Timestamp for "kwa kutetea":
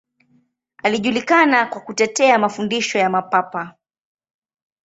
1.65-2.39